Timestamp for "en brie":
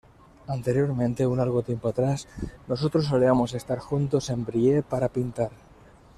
4.31-4.81